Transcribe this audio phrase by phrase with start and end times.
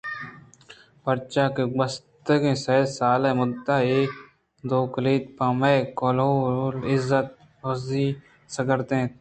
[1.03, 3.99] پرچا کہ گوٛستگیں سئے سال ءِ مدّت ءَ اے
[4.69, 6.19] دوکاگد پہ مئے کہول
[6.77, 8.17] ءِ عزّت ءِ برُزی ءَ
[8.53, 9.09] ستاکرز اِت اَنت